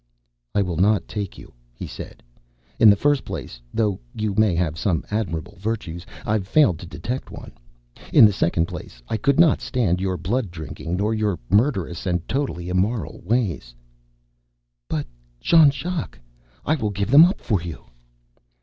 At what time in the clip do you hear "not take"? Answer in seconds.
0.77-1.37